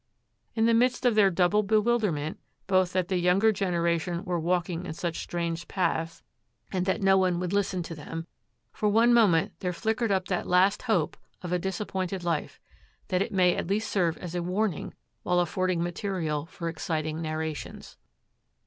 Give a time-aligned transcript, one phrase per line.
[0.55, 4.93] In the midst of their double bewilderment, both that the younger generation were walking in
[4.93, 6.23] such strange paths
[6.71, 8.25] and that no one would listen to them,
[8.73, 12.59] for one moment there flickered up that last hope of a disappointed life,
[13.09, 17.95] that it may at least serve as a warning while affording material for exciting narrations.